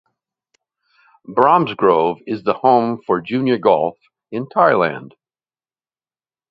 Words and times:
Bromsgrove 1.27 2.21
is 2.25 2.41
the 2.41 2.55
home 2.55 3.03
for 3.05 3.21
junior 3.21 3.59
golf 3.59 3.99
in 4.31 4.47
Thailand. 4.47 5.11